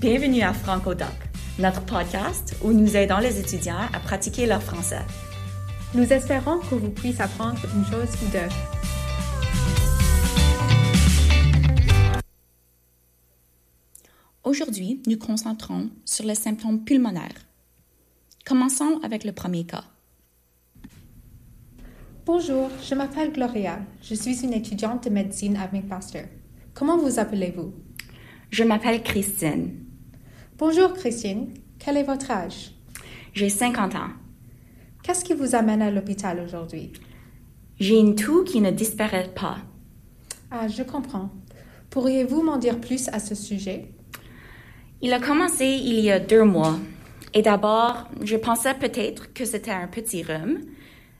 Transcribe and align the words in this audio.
Bienvenue 0.00 0.42
à 0.42 0.52
FrancoDoc, 0.52 1.08
notre 1.58 1.84
podcast 1.84 2.54
où 2.62 2.72
nous 2.72 2.96
aidons 2.96 3.18
les 3.18 3.40
étudiants 3.40 3.80
à 3.92 3.98
pratiquer 3.98 4.46
leur 4.46 4.62
français. 4.62 5.04
Nous 5.92 6.12
espérons 6.12 6.60
que 6.60 6.76
vous 6.76 6.90
puissiez 6.90 7.20
apprendre 7.20 7.58
une 7.74 7.84
chose 7.84 8.08
ou 8.22 8.30
deux. 8.30 8.48
Aujourd'hui, 14.44 15.02
nous 15.08 15.18
concentrons 15.18 15.90
sur 16.04 16.24
les 16.24 16.36
symptômes 16.36 16.84
pulmonaires. 16.84 17.34
Commençons 18.46 19.00
avec 19.02 19.24
le 19.24 19.32
premier 19.32 19.64
cas. 19.66 19.82
Bonjour, 22.24 22.70
je 22.88 22.94
m'appelle 22.94 23.32
Gloria. 23.32 23.80
Je 24.00 24.14
suis 24.14 24.44
une 24.44 24.52
étudiante 24.52 25.06
de 25.06 25.10
médecine 25.10 25.56
à 25.56 25.68
McMaster. 25.72 26.26
Comment 26.72 26.98
vous 26.98 27.18
appelez-vous? 27.18 27.74
Je 28.50 28.62
m'appelle 28.62 29.02
Christine. 29.02 29.87
Bonjour 30.58 30.92
Christine. 30.92 31.54
Quel 31.78 31.98
est 31.98 32.02
votre 32.02 32.32
âge? 32.32 32.72
J'ai 33.32 33.48
50 33.48 33.94
ans. 33.94 34.08
Qu'est-ce 35.04 35.24
qui 35.24 35.32
vous 35.32 35.54
amène 35.54 35.80
à 35.80 35.92
l'hôpital 35.92 36.40
aujourd'hui? 36.40 36.92
J'ai 37.78 37.96
une 37.96 38.16
toux 38.16 38.42
qui 38.42 38.60
ne 38.60 38.72
disparaît 38.72 39.30
pas. 39.32 39.58
Ah, 40.50 40.66
je 40.66 40.82
comprends. 40.82 41.30
Pourriez-vous 41.90 42.42
m'en 42.42 42.56
dire 42.56 42.80
plus 42.80 43.06
à 43.10 43.20
ce 43.20 43.36
sujet? 43.36 43.86
Il 45.00 45.12
a 45.12 45.20
commencé 45.20 45.64
il 45.64 46.00
y 46.00 46.10
a 46.10 46.18
deux 46.18 46.42
mois. 46.42 46.76
Et 47.34 47.42
d'abord, 47.42 48.08
je 48.24 48.34
pensais 48.34 48.74
peut-être 48.74 49.32
que 49.32 49.44
c'était 49.44 49.70
un 49.70 49.86
petit 49.86 50.24
rhume, 50.24 50.62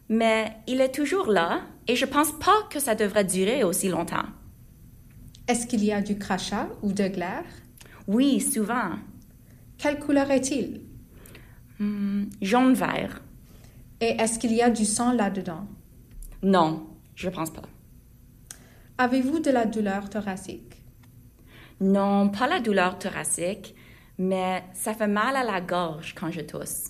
mais 0.08 0.50
il 0.66 0.80
est 0.80 0.92
toujours 0.92 1.28
là 1.28 1.60
et 1.86 1.94
je 1.94 2.06
pense 2.06 2.32
pas 2.32 2.66
que 2.70 2.80
ça 2.80 2.96
devrait 2.96 3.22
durer 3.22 3.62
aussi 3.62 3.88
longtemps. 3.88 4.26
Est-ce 5.46 5.68
qu'il 5.68 5.84
y 5.84 5.92
a 5.92 6.00
du 6.00 6.18
crachat 6.18 6.70
ou 6.82 6.92
de 6.92 7.06
glaire? 7.06 7.44
Oui, 8.08 8.40
souvent. 8.40 8.96
Quelle 9.78 10.00
couleur 10.00 10.28
est-il? 10.32 10.80
Hmm, 11.78 12.24
jaune-vert. 12.42 13.22
Et 14.00 14.20
est-ce 14.20 14.40
qu'il 14.40 14.52
y 14.52 14.60
a 14.60 14.70
du 14.70 14.84
sang 14.84 15.12
là-dedans? 15.12 15.66
Non, 16.42 16.88
je 17.14 17.28
pense 17.28 17.50
pas. 17.50 17.62
Avez-vous 18.98 19.38
de 19.38 19.50
la 19.50 19.66
douleur 19.66 20.10
thoracique? 20.10 20.82
Non, 21.80 22.28
pas 22.28 22.48
la 22.48 22.58
douleur 22.58 22.98
thoracique, 22.98 23.76
mais 24.18 24.64
ça 24.74 24.94
fait 24.94 25.06
mal 25.06 25.36
à 25.36 25.44
la 25.44 25.60
gorge 25.60 26.12
quand 26.16 26.32
je 26.32 26.40
tousse. 26.40 26.86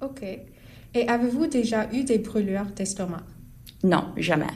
OK. 0.00 0.24
Et 0.94 1.08
avez-vous 1.08 1.46
déjà 1.46 1.88
eu 1.92 2.02
des 2.02 2.18
brûlures 2.18 2.72
d'estomac? 2.74 3.22
Non, 3.84 4.12
jamais. 4.16 4.46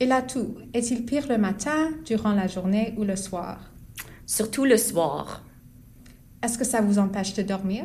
Et 0.00 0.06
la 0.06 0.22
toux, 0.22 0.56
est-il 0.74 1.04
pire 1.04 1.28
le 1.28 1.38
matin, 1.38 1.92
durant 2.04 2.32
la 2.32 2.48
journée 2.48 2.94
ou 2.96 3.04
le 3.04 3.14
soir? 3.14 3.70
Surtout 4.26 4.64
le 4.64 4.76
soir. 4.76 5.44
Est-ce 6.42 6.58
que 6.58 6.64
ça 6.64 6.80
vous 6.80 6.98
empêche 6.98 7.34
de 7.34 7.42
dormir? 7.42 7.84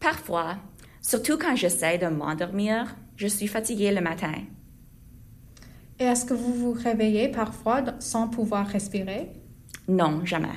Parfois, 0.00 0.56
surtout 1.00 1.38
quand 1.38 1.54
j'essaie 1.54 1.96
de 1.96 2.08
m'endormir, 2.08 2.96
je 3.16 3.28
suis 3.28 3.46
fatiguée 3.46 3.92
le 3.92 4.00
matin. 4.00 4.34
Et 6.00 6.04
est-ce 6.04 6.24
que 6.24 6.34
vous 6.34 6.52
vous 6.52 6.72
réveillez 6.72 7.28
parfois 7.28 7.84
sans 8.00 8.26
pouvoir 8.26 8.66
respirer? 8.66 9.30
Non, 9.86 10.24
jamais. 10.24 10.48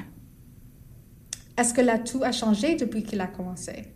Est-ce 1.58 1.76
que 1.76 1.82
la 1.82 2.00
toux 2.00 2.24
a 2.24 2.32
changé 2.32 2.76
depuis 2.76 3.04
qu'il 3.04 3.22
a 3.22 3.28
commencé? 3.28 3.94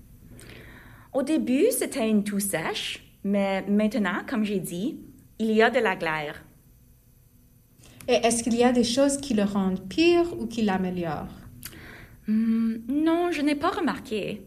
Au 1.12 1.24
début, 1.24 1.66
c'était 1.72 2.08
une 2.08 2.24
toux 2.24 2.40
sèche, 2.40 3.04
mais 3.24 3.64
maintenant, 3.64 4.22
comme 4.28 4.44
j'ai 4.44 4.60
dit, 4.60 5.00
il 5.40 5.52
y 5.52 5.64
a 5.64 5.72
de 5.72 5.80
la 5.80 5.96
glaire. 5.96 6.44
Et 8.08 8.14
est-ce 8.14 8.44
qu'il 8.44 8.56
y 8.56 8.64
a 8.64 8.72
des 8.72 8.84
choses 8.84 9.18
qui 9.18 9.34
le 9.34 9.44
rendent 9.44 9.88
pire 9.90 10.40
ou 10.40 10.46
qui 10.46 10.62
l'améliorent? 10.62 11.49
Hmm, 12.30 12.76
non, 12.88 13.32
je 13.32 13.42
n'ai 13.42 13.56
pas 13.56 13.72
remarqué. 13.72 14.46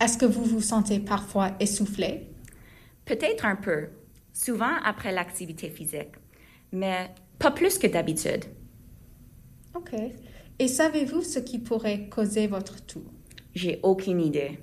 Est-ce 0.00 0.18
que 0.18 0.26
vous 0.26 0.42
vous 0.42 0.60
sentez 0.60 0.98
parfois 0.98 1.52
essoufflé? 1.60 2.26
Peut-être 3.04 3.46
un 3.46 3.54
peu, 3.54 3.86
souvent 4.32 4.74
après 4.84 5.12
l'activité 5.12 5.70
physique, 5.70 6.16
mais 6.72 7.14
pas 7.38 7.52
plus 7.52 7.78
que 7.78 7.86
d'habitude. 7.86 8.46
OK. 9.76 9.94
Et 10.58 10.66
savez-vous 10.66 11.22
ce 11.22 11.38
qui 11.38 11.60
pourrait 11.60 12.08
causer 12.08 12.48
votre 12.48 12.84
toux? 12.84 13.04
J'ai 13.54 13.78
aucune 13.84 14.20
idée. 14.20 14.58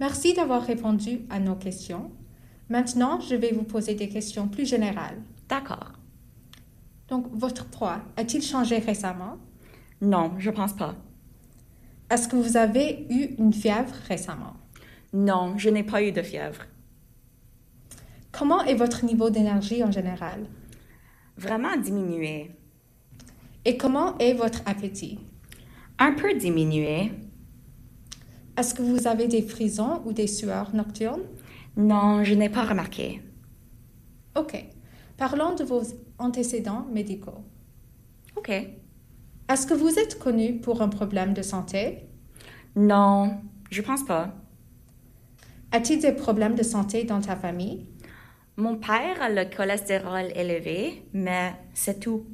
Merci 0.00 0.34
d'avoir 0.34 0.64
répondu 0.64 1.20
à 1.30 1.38
nos 1.38 1.54
questions. 1.54 2.10
Maintenant, 2.68 3.20
je 3.20 3.36
vais 3.36 3.52
vous 3.52 3.62
poser 3.62 3.94
des 3.94 4.08
questions 4.08 4.48
plus 4.48 4.68
générales. 4.68 5.22
D'accord. 5.48 5.95
Donc, 7.08 7.26
votre 7.32 7.66
poids 7.66 8.00
a-t-il 8.16 8.42
changé 8.42 8.78
récemment? 8.78 9.36
Non, 10.00 10.32
je 10.38 10.50
pense 10.50 10.72
pas. 10.74 10.94
Est-ce 12.10 12.28
que 12.28 12.36
vous 12.36 12.56
avez 12.56 13.06
eu 13.10 13.34
une 13.38 13.52
fièvre 13.52 13.94
récemment? 14.08 14.54
Non, 15.12 15.56
je 15.56 15.70
n'ai 15.70 15.82
pas 15.82 16.02
eu 16.02 16.12
de 16.12 16.22
fièvre. 16.22 16.62
Comment 18.32 18.62
est 18.62 18.74
votre 18.74 19.04
niveau 19.04 19.30
d'énergie 19.30 19.82
en 19.82 19.90
général? 19.90 20.46
Vraiment 21.36 21.76
diminué. 21.76 22.50
Et 23.64 23.76
comment 23.76 24.18
est 24.18 24.34
votre 24.34 24.62
appétit? 24.66 25.18
Un 25.98 26.12
peu 26.12 26.34
diminué. 26.34 27.12
Est-ce 28.56 28.74
que 28.74 28.82
vous 28.82 29.06
avez 29.06 29.26
des 29.26 29.42
frisons 29.42 30.02
ou 30.04 30.12
des 30.12 30.26
sueurs 30.26 30.74
nocturnes? 30.74 31.24
Non, 31.76 32.24
je 32.24 32.34
n'ai 32.34 32.48
pas 32.48 32.64
remarqué. 32.64 33.22
OK. 34.36 34.64
Parlons 35.16 35.54
de 35.54 35.64
vos 35.64 35.82
antécédents 36.18 36.86
médicaux. 36.92 37.44
OK. 38.36 38.50
Est-ce 38.50 39.66
que 39.66 39.74
vous 39.74 39.98
êtes 39.98 40.18
connu 40.18 40.60
pour 40.60 40.82
un 40.82 40.88
problème 40.88 41.32
de 41.32 41.42
santé? 41.42 42.08
Non, 42.74 43.38
je 43.70 43.80
pense 43.80 44.04
pas. 44.04 44.34
A-t-il 45.72 46.00
des 46.00 46.12
problèmes 46.12 46.54
de 46.54 46.62
santé 46.62 47.04
dans 47.04 47.20
ta 47.20 47.36
famille? 47.36 47.86
Mon 48.56 48.76
père 48.76 49.20
a 49.20 49.28
le 49.28 49.44
cholestérol 49.44 50.32
élevé, 50.34 51.02
mais 51.12 51.54
c'est 51.74 52.00
tout. 52.00 52.24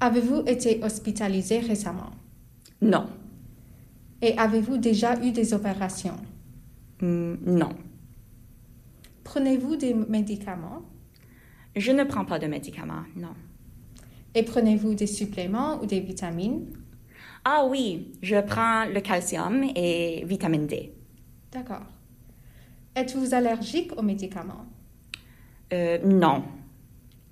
Avez-vous 0.00 0.42
été 0.46 0.82
hospitalisé 0.84 1.60
récemment? 1.60 2.10
Non. 2.82 3.06
Et 4.20 4.36
avez-vous 4.38 4.78
déjà 4.78 5.20
eu 5.22 5.32
des 5.32 5.54
opérations? 5.54 6.16
Hmm, 7.00 7.34
non. 7.44 7.70
Prenez-vous 9.22 9.76
des 9.76 9.94
médicaments? 9.94 10.82
Je 11.76 11.92
ne 11.92 12.04
prends 12.04 12.24
pas 12.24 12.38
de 12.38 12.46
médicaments, 12.46 13.04
non. 13.16 13.34
Et 14.34 14.42
prenez-vous 14.42 14.94
des 14.94 15.06
suppléments 15.06 15.80
ou 15.82 15.86
des 15.86 16.00
vitamines? 16.00 16.66
Ah 17.44 17.66
oui, 17.68 18.12
je 18.22 18.40
prends 18.40 18.84
le 18.86 19.00
calcium 19.00 19.64
et 19.74 20.24
vitamine 20.24 20.66
D. 20.66 20.92
D'accord. 21.52 21.86
Êtes-vous 22.96 23.34
allergique 23.34 23.92
aux 23.96 24.02
médicaments? 24.02 24.66
Euh, 25.72 25.98
non. 26.04 26.44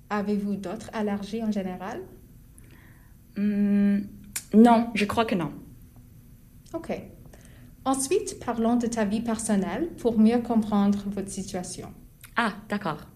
Avez-vous 0.09 0.55
d'autres 0.55 0.89
allergies 0.93 1.43
en 1.43 1.51
général? 1.51 2.01
Hmm, 3.37 3.99
non, 4.53 4.89
je 4.93 5.05
crois 5.05 5.25
que 5.25 5.35
non. 5.35 5.51
OK. 6.73 6.91
Ensuite, 7.85 8.39
parlons 8.45 8.75
de 8.75 8.87
ta 8.87 9.05
vie 9.05 9.21
personnelle 9.21 9.89
pour 9.97 10.19
mieux 10.19 10.39
comprendre 10.39 10.99
votre 11.07 11.29
situation. 11.29 11.91
Ah, 12.35 12.53
d'accord. 12.69 13.07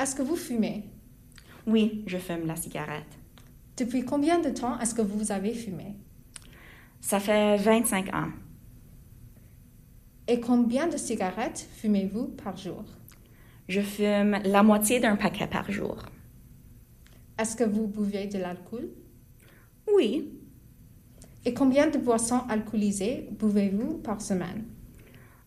Est-ce 0.00 0.14
que 0.14 0.22
vous 0.22 0.36
fumez? 0.36 0.84
Oui, 1.66 2.04
je 2.06 2.16
fume 2.18 2.46
la 2.46 2.56
cigarette. 2.56 3.18
Depuis 3.76 4.04
combien 4.04 4.40
de 4.40 4.50
temps 4.50 4.78
est-ce 4.80 4.94
que 4.94 5.02
vous 5.02 5.30
avez 5.32 5.52
fumé? 5.54 5.96
Ça 7.00 7.20
fait 7.20 7.56
25 7.58 8.14
ans. 8.14 8.30
Et 10.28 10.40
combien 10.40 10.86
de 10.86 10.96
cigarettes 10.96 11.68
fumez-vous 11.76 12.28
par 12.28 12.56
jour? 12.56 12.84
Je 13.68 13.80
fume 13.80 14.38
la 14.44 14.62
moitié 14.62 15.00
d'un 15.00 15.16
paquet 15.16 15.46
par 15.46 15.70
jour. 15.70 16.02
Est-ce 17.38 17.56
que 17.56 17.64
vous 17.64 17.86
buvez 17.86 18.26
de 18.26 18.38
l'alcool? 18.38 18.90
Oui, 19.92 20.32
Et 21.44 21.54
combien 21.54 21.88
de 21.90 21.98
boissons 21.98 22.42
alcoolisées 22.48 23.28
buvez-vous 23.32 23.98
par 23.98 24.20
semaine? 24.20 24.64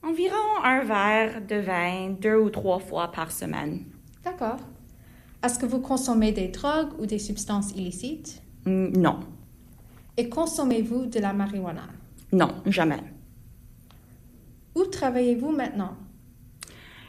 environ 0.03 0.63
un 0.63 0.83
verre 0.83 1.41
de 1.47 1.55
vin 1.55 2.09
deux 2.19 2.35
ou 2.37 2.49
trois 2.49 2.79
fois 2.79 3.11
par 3.11 3.31
semaine. 3.31 3.85
D'accord. 4.23 4.57
Est-ce 5.43 5.59
que 5.59 5.65
vous 5.65 5.79
consommez 5.79 6.31
des 6.31 6.47
drogues 6.47 6.93
ou 6.99 7.05
des 7.05 7.19
substances 7.19 7.71
illicites? 7.71 8.41
Hmm, 8.65 8.87
Non, 8.97 9.19
Et 10.17 10.29
consommez-vous 10.29 11.07
de 11.07 11.19
la 11.19 11.33
marijuana? 11.33 11.87
non, 12.31 12.49
jamais. 12.65 13.03
Où 14.75 14.85
travaillez-vous 14.85 15.51
maintenant? 15.51 15.95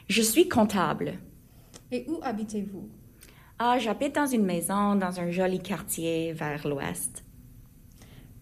Je 0.08 0.20
suis 0.22 0.48
comptable. 0.48 1.14
Et 1.90 2.04
où 2.08 2.18
habitez-vous? 2.22 2.88
Ah, 3.58 3.78
j'habite 3.78 4.14
dans 4.16 4.26
une 4.26 4.44
maison 4.44 4.96
dans 4.96 5.18
un 5.20 5.30
joli 5.30 5.60
quartier 5.60 6.32
vers 6.32 6.66
l'ouest. 6.68 7.24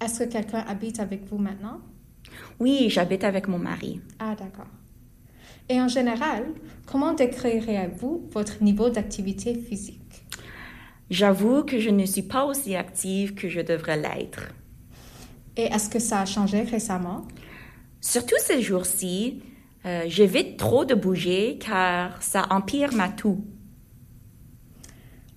Est-ce 0.00 0.24
que 0.24 0.28
quelqu'un 0.30 0.60
habite 0.66 0.98
avec 0.98 1.24
vous 1.28 1.38
maintenant? 1.38 1.80
Oui, 2.58 2.88
j'habite 2.88 3.22
avec 3.22 3.46
mon 3.46 3.58
mari. 3.58 4.00
Ah, 4.18 4.34
d'accord. 4.34 4.66
Et 5.68 5.80
en 5.80 5.88
général, 5.88 6.46
comment 6.86 7.14
décririez-vous 7.14 8.28
votre 8.30 8.62
niveau 8.62 8.90
d'activité 8.90 9.54
physique? 9.54 9.98
J'avoue 11.10 11.62
que 11.64 11.78
je 11.78 11.90
ne 11.90 12.06
suis 12.06 12.22
pas 12.22 12.44
aussi 12.44 12.74
active 12.74 13.34
que 13.34 13.48
je 13.48 13.60
devrais 13.60 13.96
l'être. 13.96 14.48
Et 15.56 15.64
est-ce 15.64 15.90
que 15.90 15.98
ça 15.98 16.20
a 16.20 16.24
changé 16.24 16.62
récemment? 16.62 17.26
Surtout 18.00 18.36
ces 18.40 18.62
jours-ci, 18.62 19.42
euh, 19.84 20.04
j'évite 20.06 20.56
trop 20.56 20.84
de 20.84 20.94
bouger 20.94 21.58
car 21.58 22.22
ça 22.22 22.46
empire 22.50 22.94
ma 22.94 23.08
toux. 23.08 23.44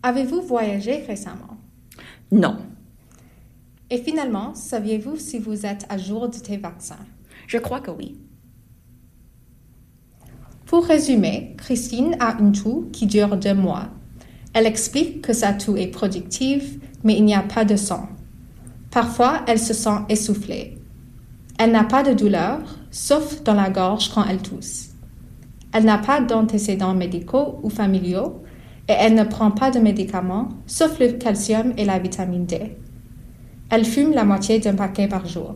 Avez-vous 0.04 0.42
voyagé 0.42 0.98
récemment? 0.98 1.58
Non. 2.32 2.58
Et 3.90 3.98
finalement, 3.98 4.56
saviez-vous 4.56 5.18
si 5.18 5.40
vous 5.40 5.66
êtes 5.66 5.86
à 5.90 5.98
jour 5.98 6.30
de 6.30 6.38
tes 6.38 6.58
vaccins? 6.58 7.06
Je 7.48 7.58
crois 7.58 7.82
que 7.82 7.92
oui. 7.92 8.18
Pour 10.66 10.86
résumer, 10.86 11.54
Christine 11.58 12.16
a 12.20 12.38
une 12.40 12.52
toux 12.52 12.90
qui 12.92 13.06
dure 13.06 13.38
deux 13.38 13.54
mois. 13.54 13.90
Elle 14.54 14.66
explique 14.66 15.22
que 15.22 15.34
sa 15.34 15.54
toux 15.54 15.78
est 15.78 15.88
productive, 15.88 16.80
mais 17.04 17.16
il 17.18 17.26
n'y 17.26 17.36
a 17.36 17.44
pas 17.44 17.66
de 17.66 17.76
sang. 17.76 18.10
Parfois, 18.90 19.42
elle 19.48 19.60
se 19.60 19.74
sent 19.74 20.00
essoufflée. 20.10 20.78
Elle 21.60 21.72
n'a 21.72 21.84
pas 21.84 22.02
de 22.02 22.14
douleur, 22.14 22.60
sauf 22.90 23.44
dans 23.44 23.54
la 23.54 23.70
gorge 23.70 24.12
quand 24.14 24.26
elle 24.26 24.42
tousse. 24.42 24.90
Elle 25.72 25.86
n'a 25.86 26.00
pas 26.00 26.20
d'antécédents 26.20 26.96
médicaux 26.96 27.60
ou 27.62 27.70
familiaux 27.70 28.42
et 28.88 28.94
elle 28.94 29.14
ne 29.14 29.24
prend 29.24 29.52
pas 29.52 29.72
de 29.72 29.80
médicaments, 29.80 30.50
sauf 30.66 31.00
le 31.00 31.12
calcium 31.12 31.74
et 31.78 31.86
la 31.86 32.00
vitamine 32.00 32.46
D. 32.46 32.78
Elle 33.70 33.86
fume 33.86 34.14
la 34.14 34.24
moitié 34.24 34.60
d'un 34.60 34.76
paquet 34.76 35.08
par 35.08 35.28
jour. 35.28 35.56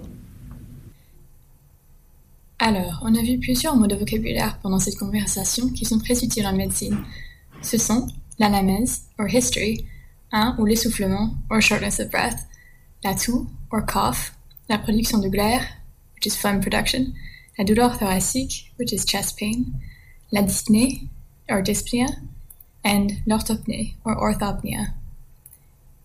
Alors, 2.61 2.99
on 3.03 3.15
a 3.15 3.21
vu 3.21 3.39
plusieurs 3.39 3.77
mots 3.77 3.87
de 3.87 3.95
vocabulaire 3.95 4.59
pendant 4.61 4.79
cette 4.79 4.97
conversation 4.97 5.69
qui 5.69 5.85
sont 5.85 5.97
très 5.97 6.21
utiles 6.25 6.45
en 6.45 6.53
médecine. 6.53 6.97
Ce 7.61 7.77
sont 7.77 8.05
l'anamnèse, 8.37 9.03
or 9.17 9.29
history, 9.29 9.85
un 10.33 10.57
ou 10.59 10.65
l'essoufflement, 10.65 11.35
or 11.49 11.61
shortness 11.61 12.01
of 12.01 12.09
breath, 12.09 12.47
la 13.01 13.15
toux, 13.15 13.47
or 13.71 13.85
cough, 13.85 14.33
la 14.67 14.77
production 14.77 15.19
de 15.19 15.29
glaire, 15.29 15.65
which 16.15 16.25
is 16.25 16.35
phlegm 16.35 16.59
production, 16.59 17.13
la 17.57 17.63
douleur 17.63 17.97
thoracique, 17.97 18.73
which 18.77 18.91
is 18.91 19.05
chest 19.05 19.39
pain, 19.39 19.63
la 20.33 20.41
dyspnée, 20.41 21.07
or 21.49 21.61
dyspnea, 21.61 22.07
and 22.83 23.07
l'orthopnée, 23.25 23.95
or 24.03 24.17
orthopnea. 24.21 24.87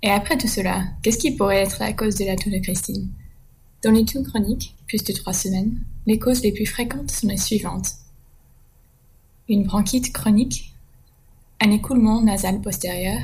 Et 0.05 0.11
après 0.11 0.39
tout 0.39 0.47
cela, 0.49 0.85
qu'est-ce 1.03 1.19
qui 1.19 1.35
pourrait 1.35 1.63
être 1.63 1.81
la 1.81 1.93
cause 1.95 2.15
de 2.15 2.27
la 2.27 2.37
toux 2.37 2.51
de 2.51 2.59
Christine? 2.59 3.11
Dans 3.83 3.91
les 3.91 4.05
toux 4.05 4.23
chroniques, 4.23 4.77
plus 4.87 5.03
de 5.03 5.13
trois 5.13 5.33
semaines, 5.33 5.81
les 6.07 6.19
causes 6.19 6.43
les 6.43 6.53
plus 6.53 6.67
fréquentes 6.67 7.11
sont 7.11 7.29
les 7.29 7.37
suivantes. 7.37 7.93
Une 9.49 9.65
bronchite 9.65 10.13
chronique, 10.13 10.75
un 11.61 11.71
écoulement 11.71 12.21
nasal 12.23 12.61
postérieur, 12.61 13.21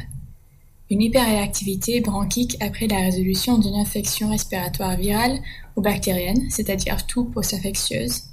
une 0.91 1.03
hyperréactivité 1.03 2.01
bronchique 2.01 2.57
après 2.61 2.89
la 2.89 3.01
résolution 3.01 3.59
d'une 3.59 3.77
infection 3.77 4.31
respiratoire 4.31 4.97
virale 4.97 5.39
ou 5.77 5.83
bactérienne, 5.83 6.51
c'est-à-dire 6.51 7.07
toux 7.07 7.25
post-infectieuse, 7.25 8.25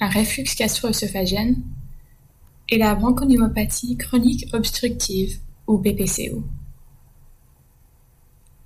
un 0.00 0.08
reflux 0.08 0.44
gastro-œsophagène 0.56 1.62
et 2.68 2.78
la 2.78 2.94
bronchopneumopathie 2.94 3.96
chronique 3.96 4.46
obstructive 4.52 5.40
ou 5.66 5.78
BPCO. 5.78 6.44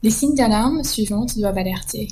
Les 0.03 0.11
signes 0.11 0.35
d'alarme 0.35 0.83
suivantes 0.83 1.39
doivent 1.39 1.59
alerter 1.59 2.09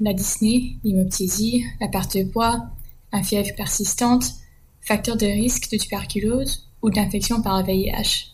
la 0.00 0.12
dyspnée, 0.12 0.76
l'hémoptysie, 0.84 1.64
la 1.80 1.88
perte 1.88 2.16
de 2.16 2.24
poids, 2.24 2.66
un 3.12 3.22
fièvre 3.22 3.54
persistante, 3.56 4.34
facteur 4.80 5.16
de 5.16 5.26
risque 5.26 5.70
de 5.70 5.78
tuberculose 5.78 6.68
ou 6.82 6.90
d'infection 6.90 7.42
par 7.42 7.64
VIH. 7.64 8.32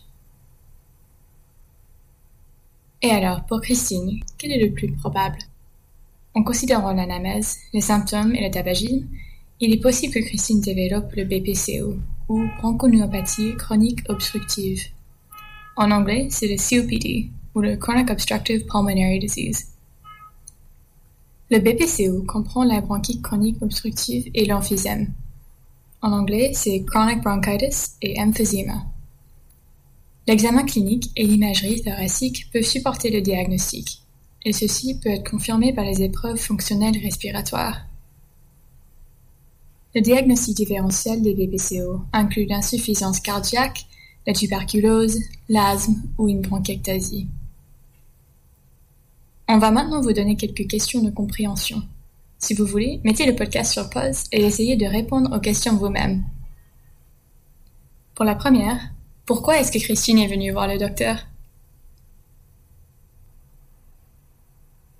Et 3.03 3.09
alors, 3.09 3.45
pour 3.45 3.61
Christine, 3.61 4.19
quel 4.37 4.51
est 4.51 4.63
le 4.63 4.73
plus 4.73 4.91
probable? 4.91 5.37
En 6.33 6.43
considérant 6.43 6.93
l'anamèse, 6.93 7.57
les 7.73 7.81
symptômes 7.81 8.35
et 8.35 8.45
le 8.45 8.51
tabagisme, 8.51 9.07
il 9.59 9.73
est 9.73 9.81
possible 9.81 10.13
que 10.13 10.19
Christine 10.19 10.61
développe 10.61 11.13
le 11.15 11.25
BPCO, 11.25 11.97
ou 12.29 12.47
bronchopneumopathie 12.59 13.55
chronique 13.57 14.01
obstructive. 14.09 14.83
En 15.77 15.91
anglais, 15.91 16.27
c'est 16.29 16.47
le 16.47 16.57
COPD, 16.57 17.29
ou 17.55 17.61
le 17.61 17.75
Chronic 17.75 18.09
Obstructive 18.09 18.65
Pulmonary 18.65 19.19
Disease. 19.19 19.67
Le 21.51 21.59
BPCO 21.59 22.23
comprend 22.23 22.63
la 22.63 22.79
bronchite 22.79 23.21
chronique 23.21 23.61
obstructive 23.61 24.31
et 24.33 24.45
l'emphysème. 24.45 25.11
En 26.01 26.13
anglais, 26.13 26.53
c'est 26.55 26.81
chronic 26.85 27.19
bronchitis 27.21 27.97
et 28.01 28.17
emphysema. 28.17 28.85
L'examen 30.27 30.63
clinique 30.63 31.11
et 31.17 31.27
l'imagerie 31.27 31.81
thoracique 31.81 32.49
peuvent 32.53 32.63
supporter 32.63 33.11
le 33.11 33.19
diagnostic, 33.19 34.01
et 34.45 34.53
ceci 34.53 34.97
peut 34.97 35.09
être 35.09 35.29
confirmé 35.29 35.73
par 35.73 35.83
les 35.83 36.01
épreuves 36.01 36.37
fonctionnelles 36.37 36.97
respiratoires. 37.03 37.81
Le 39.93 39.99
diagnostic 39.99 40.55
différentiel 40.55 41.21
des 41.21 41.33
BPCO 41.33 41.99
inclut 42.13 42.45
l'insuffisance 42.45 43.19
cardiaque, 43.19 43.87
la 44.25 44.31
tuberculose, 44.31 45.19
l'asthme 45.49 46.01
ou 46.17 46.29
une 46.29 46.39
bronchiectasie. 46.39 47.27
On 49.53 49.57
va 49.57 49.69
maintenant 49.69 49.99
vous 49.99 50.13
donner 50.13 50.37
quelques 50.37 50.65
questions 50.65 51.01
de 51.01 51.09
compréhension. 51.09 51.83
Si 52.37 52.53
vous 52.53 52.65
voulez, 52.65 53.01
mettez 53.03 53.25
le 53.25 53.35
podcast 53.35 53.73
sur 53.73 53.89
pause 53.89 54.23
et 54.31 54.45
essayez 54.45 54.77
de 54.77 54.85
répondre 54.85 55.35
aux 55.35 55.41
questions 55.41 55.75
vous-même. 55.75 56.23
Pour 58.15 58.23
la 58.23 58.35
première, 58.35 58.79
pourquoi 59.25 59.59
est-ce 59.59 59.73
que 59.73 59.83
Christine 59.83 60.19
est 60.19 60.29
venue 60.29 60.53
voir 60.53 60.69
le 60.69 60.77
docteur? 60.77 61.27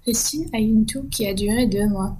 Christine 0.02 0.50
a 0.52 0.60
eu 0.60 0.66
une 0.66 0.86
toux 0.86 1.08
qui 1.10 1.26
a 1.28 1.34
duré 1.34 1.66
deux 1.66 1.88
mois. 1.88 2.18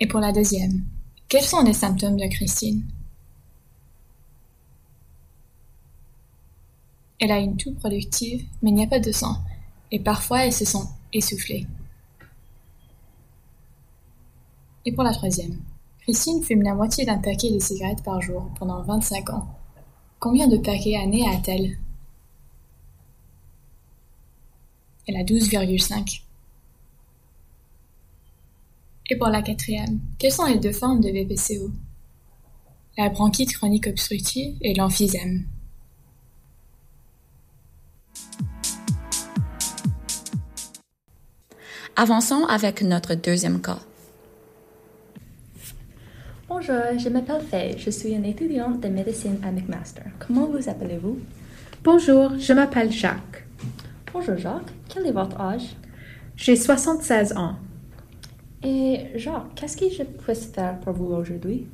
Et 0.00 0.08
pour 0.08 0.18
la 0.18 0.32
deuxième, 0.32 0.82
quels 1.28 1.44
sont 1.44 1.62
les 1.62 1.74
symptômes 1.74 2.16
de 2.16 2.26
Christine? 2.26 2.82
Elle 7.20 7.32
a 7.32 7.38
une 7.38 7.56
toux 7.56 7.72
productive, 7.72 8.44
mais 8.62 8.70
il 8.70 8.74
n'y 8.74 8.84
a 8.84 8.88
pas 8.88 8.98
de 8.98 9.12
sang, 9.12 9.36
et 9.90 10.00
parfois 10.00 10.44
elle 10.44 10.52
se 10.52 10.64
sent 10.64 10.86
essoufflée. 11.12 11.66
Et 14.84 14.92
pour 14.92 15.04
la 15.04 15.12
troisième, 15.12 15.60
Christine 16.00 16.42
fume 16.42 16.62
la 16.62 16.74
moitié 16.74 17.06
d'un 17.06 17.18
paquet 17.18 17.50
de 17.50 17.58
cigarettes 17.58 18.02
par 18.02 18.20
jour 18.20 18.50
pendant 18.58 18.82
25 18.82 19.30
ans. 19.30 19.48
Combien 20.18 20.48
de 20.48 20.58
paquets 20.58 20.96
années 20.96 21.26
a-t-elle? 21.26 21.78
Elle 25.06 25.16
a 25.16 25.24
12,5. 25.24 26.22
Et 29.10 29.16
pour 29.16 29.28
la 29.28 29.42
quatrième, 29.42 30.00
quelles 30.18 30.32
sont 30.32 30.46
les 30.46 30.58
deux 30.58 30.72
formes 30.72 31.00
de 31.00 31.10
BPCO 31.10 31.70
La 32.96 33.10
bronchite 33.10 33.52
chronique 33.52 33.86
obstructive 33.86 34.56
et 34.60 34.74
l'emphysème. 34.74 35.46
Avançons 41.96 42.44
avec 42.46 42.82
notre 42.82 43.14
deuxième 43.14 43.60
cas. 43.62 43.78
Bonjour, 46.48 46.74
je 46.98 47.08
m'appelle 47.08 47.40
Faye. 47.40 47.78
Je 47.78 47.88
suis 47.90 48.10
une 48.10 48.24
étudiante 48.24 48.80
de 48.80 48.88
médecine 48.88 49.38
à 49.44 49.52
McMaster. 49.52 50.02
Comment 50.18 50.46
vous 50.46 50.68
appelez-vous? 50.68 51.20
Bonjour, 51.84 52.36
je 52.36 52.52
m'appelle 52.52 52.90
Jacques. 52.90 53.46
Bonjour 54.12 54.36
Jacques. 54.36 54.72
Quel 54.88 55.06
est 55.06 55.12
votre 55.12 55.40
âge? 55.40 55.76
J'ai 56.34 56.56
76 56.56 57.36
ans. 57.36 57.54
Et 58.64 59.06
Jacques, 59.14 59.54
qu'est-ce 59.54 59.76
que 59.76 59.88
je 59.88 60.02
peux 60.02 60.34
faire 60.34 60.80
pour 60.80 60.94
vous 60.94 61.14
aujourd'hui? 61.14 61.68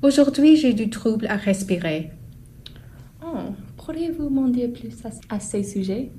Aujourd'hui, 0.00 0.56
j'ai 0.56 0.72
du 0.72 0.88
trouble 0.88 1.26
à 1.26 1.36
respirer. 1.36 2.10
Oh, 3.22 3.36
pourriez-vous 3.76 4.30
m'en 4.30 4.48
dire 4.48 4.72
plus 4.72 4.94
à, 5.04 5.34
à 5.34 5.40
ces 5.40 5.62
sujets? 5.62 6.10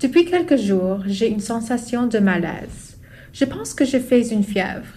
Depuis 0.00 0.24
quelques 0.24 0.56
jours, 0.56 1.02
j'ai 1.06 1.28
une 1.30 1.40
sensation 1.40 2.06
de 2.06 2.18
malaise. 2.18 2.98
Je 3.32 3.44
pense 3.44 3.74
que 3.74 3.84
je 3.84 3.98
fais 3.98 4.28
une 4.28 4.42
fièvre. 4.44 4.92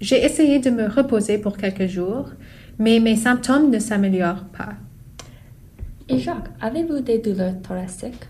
J'ai 0.00 0.24
essayé 0.24 0.58
de 0.58 0.70
me 0.70 0.88
reposer 0.88 1.38
pour 1.38 1.56
quelques 1.56 1.86
jours, 1.86 2.30
mais 2.78 3.00
mes 3.00 3.16
symptômes 3.16 3.70
ne 3.70 3.78
s'améliorent 3.78 4.46
pas. 4.46 4.74
Et 6.08 6.18
Jacques, 6.18 6.48
avez-vous 6.60 7.00
des 7.00 7.18
douleurs 7.18 7.60
thoraciques? 7.62 8.28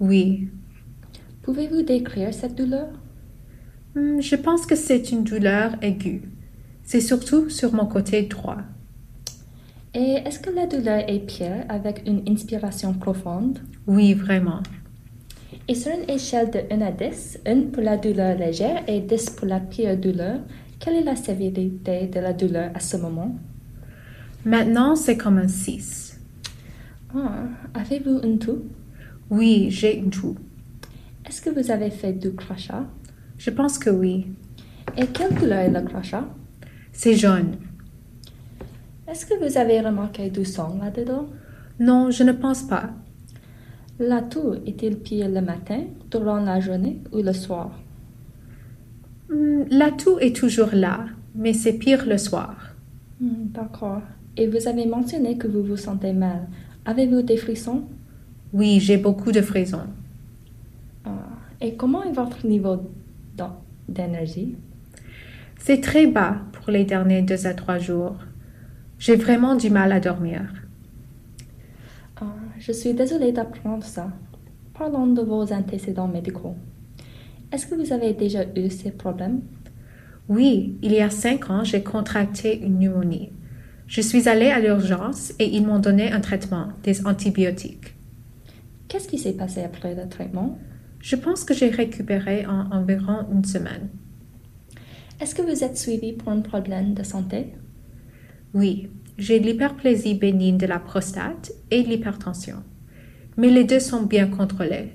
Oui. 0.00 0.48
Pouvez-vous 1.42 1.82
décrire 1.82 2.32
cette 2.34 2.56
douleur? 2.56 2.88
Hmm, 3.94 4.20
Je 4.20 4.36
pense 4.36 4.66
que 4.66 4.74
c'est 4.74 5.10
une 5.12 5.22
douleur 5.24 5.72
aiguë. 5.82 6.22
C'est 6.82 7.00
surtout 7.00 7.48
sur 7.50 7.72
mon 7.72 7.86
côté 7.86 8.22
droit. 8.22 8.58
Et 9.94 10.14
est-ce 10.24 10.40
que 10.40 10.50
la 10.50 10.66
douleur 10.66 11.04
est 11.08 11.20
pire 11.26 11.64
avec 11.68 12.02
une 12.06 12.22
inspiration 12.28 12.94
profonde? 12.94 13.58
Oui, 13.86 14.14
vraiment. 14.14 14.62
Et 15.68 15.74
sur 15.74 15.92
une 15.92 16.10
échelle 16.10 16.50
de 16.50 16.60
1 16.70 16.80
à 16.80 16.90
10, 16.90 17.40
1 17.46 17.60
pour 17.72 17.82
la 17.82 17.96
douleur 17.96 18.36
légère 18.36 18.82
et 18.88 19.00
10 19.00 19.30
pour 19.30 19.46
la 19.46 19.60
pire 19.60 19.96
douleur, 19.96 20.40
quelle 20.80 20.96
est 20.96 21.04
la 21.04 21.14
sévérité 21.14 22.08
de 22.08 22.20
la 22.20 22.32
douleur 22.32 22.72
à 22.74 22.80
ce 22.80 22.96
moment? 22.96 23.36
Maintenant, 24.44 24.96
c'est 24.96 25.16
comme 25.16 25.38
un 25.38 25.46
6. 25.46 26.20
Ah, 27.14 27.44
avez-vous 27.74 28.20
une 28.24 28.38
toux? 28.38 28.64
Oui, 29.30 29.68
j'ai 29.70 29.96
une 29.96 30.10
toux. 30.10 30.34
Est-ce 31.26 31.40
que 31.40 31.50
vous 31.50 31.70
avez 31.70 31.90
fait 31.90 32.12
du 32.12 32.34
crachat? 32.34 32.84
Je 33.38 33.50
pense 33.50 33.78
que 33.78 33.90
oui. 33.90 34.26
Et 34.96 35.06
quelle 35.06 35.34
couleur 35.34 35.60
est 35.60 35.70
le 35.70 35.80
crachat? 35.82 36.26
C'est 36.92 37.14
jaune. 37.14 37.52
Est-ce 39.08 39.26
que 39.26 39.34
vous 39.34 39.56
avez 39.56 39.80
remarqué 39.80 40.28
du 40.28 40.44
sang 40.44 40.76
là-dedans? 40.82 41.28
Non, 41.78 42.10
je 42.10 42.24
ne 42.24 42.32
pense 42.32 42.64
pas. 42.64 42.90
La 43.98 44.20
toux 44.20 44.54
est-il 44.66 44.98
pire 44.98 45.30
le 45.30 45.40
matin, 45.40 45.84
durant 46.10 46.40
la 46.40 46.60
journée 46.60 47.00
ou 47.10 47.22
le 47.22 47.32
soir? 47.32 47.70
Hmm, 49.28 49.64
La 49.70 49.90
toux 49.90 50.18
est 50.20 50.34
toujours 50.36 50.70
là, 50.74 51.06
mais 51.34 51.52
c'est 51.54 51.72
pire 51.78 52.06
le 52.06 52.18
soir. 52.18 52.74
Hmm, 53.20 53.46
D'accord. 53.52 54.02
Et 54.36 54.46
vous 54.48 54.66
avez 54.68 54.86
mentionné 54.86 55.36
que 55.38 55.46
vous 55.46 55.62
vous 55.62 55.76
sentez 55.76 56.12
mal. 56.12 56.48
Avez-vous 56.84 57.22
des 57.22 57.36
frissons? 57.36 57.84
Oui, 58.52 58.80
j'ai 58.80 58.96
beaucoup 58.98 59.32
de 59.32 59.40
frissons. 59.42 59.86
Ah, 61.04 61.10
Et 61.60 61.76
comment 61.76 62.02
est 62.02 62.12
votre 62.12 62.46
niveau 62.46 62.90
d'énergie? 63.88 64.56
C'est 65.58 65.80
très 65.80 66.06
bas 66.06 66.42
pour 66.52 66.70
les 66.70 66.84
derniers 66.84 67.22
deux 67.22 67.46
à 67.46 67.54
trois 67.54 67.78
jours. 67.78 68.16
J'ai 68.98 69.16
vraiment 69.16 69.54
du 69.56 69.70
mal 69.70 69.92
à 69.92 70.00
dormir. 70.00 70.42
Je 72.64 72.70
suis 72.70 72.94
désolée 72.94 73.32
d'apprendre 73.32 73.82
ça. 73.82 74.12
Parlons 74.72 75.08
de 75.08 75.20
vos 75.20 75.52
antécédents 75.52 76.06
médicaux. 76.06 76.54
Est-ce 77.50 77.66
que 77.66 77.74
vous 77.74 77.92
avez 77.92 78.12
déjà 78.12 78.44
eu 78.54 78.70
ces 78.70 78.92
problèmes? 78.92 79.40
Oui, 80.28 80.78
il 80.80 80.92
y 80.92 81.00
a 81.00 81.10
cinq 81.10 81.50
ans, 81.50 81.64
j'ai 81.64 81.82
contracté 81.82 82.60
une 82.60 82.78
pneumonie. 82.78 83.32
Je 83.88 84.00
suis 84.00 84.28
allée 84.28 84.50
à 84.50 84.60
l'urgence 84.60 85.32
et 85.40 85.56
ils 85.56 85.66
m'ont 85.66 85.80
donné 85.80 86.12
un 86.12 86.20
traitement, 86.20 86.68
des 86.84 87.04
antibiotiques. 87.04 87.96
Qu'est-ce 88.86 89.08
qui 89.08 89.18
s'est 89.18 89.32
passé 89.32 89.64
après 89.64 89.96
le 89.96 90.08
traitement? 90.08 90.56
Je 91.00 91.16
pense 91.16 91.42
que 91.42 91.54
j'ai 91.54 91.68
récupéré 91.68 92.46
en 92.46 92.70
environ 92.70 93.26
une 93.32 93.44
semaine. 93.44 93.88
Est-ce 95.20 95.34
que 95.34 95.42
vous 95.42 95.64
êtes 95.64 95.78
suivi 95.78 96.12
pour 96.12 96.28
un 96.28 96.42
problème 96.42 96.94
de 96.94 97.02
santé? 97.02 97.54
Oui, 98.54 98.88
j'ai 99.18 99.38
l'hyperplasie 99.38 100.14
bénigne 100.14 100.56
de 100.58 100.66
la 100.66 100.78
prostate 100.78 101.52
et 101.70 101.82
l'hypertension. 101.82 102.56
Mais 103.36 103.50
les 103.50 103.64
deux 103.64 103.80
sont 103.80 104.02
bien 104.02 104.28
contrôlés. 104.28 104.90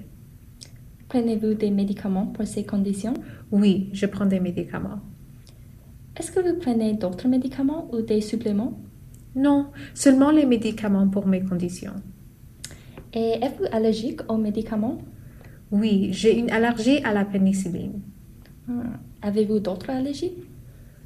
Prenez-vous 1.09 1.53
des 1.53 1.71
médicaments 1.71 2.27
pour 2.27 2.45
ces 2.45 2.65
conditions? 2.65 3.13
Oui, 3.51 3.89
je 3.93 4.05
prends 4.05 4.25
des 4.25 4.39
médicaments. 4.39 4.99
Est-ce 6.17 6.31
que 6.31 6.39
vous 6.39 6.59
prenez 6.59 6.93
d'autres 6.95 7.27
médicaments 7.27 7.89
ou 7.93 8.01
des 8.01 8.21
suppléments? 8.21 8.79
Non, 9.35 9.67
seulement 9.93 10.31
les 10.31 10.45
médicaments 10.45 11.07
pour 11.07 11.27
mes 11.27 11.41
conditions. 11.43 11.93
Et 13.13 13.35
êtes-vous 13.41 13.65
allergique 13.71 14.21
aux 14.29 14.37
médicaments? 14.37 14.97
Oui, 15.71 16.09
j'ai 16.11 16.37
une 16.37 16.49
allergie 16.49 16.99
à 17.03 17.13
la 17.13 17.23
pénicilline. 17.23 18.01
Ah, 18.69 18.73
Avez-vous 19.21 19.59
d'autres 19.59 19.89
allergies? 19.89 20.33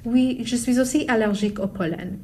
Oui, 0.05 0.41
je 0.43 0.55
suis 0.55 0.79
aussi 0.79 1.05
allergique 1.07 1.59
au 1.59 1.67
pollen. 1.67 2.17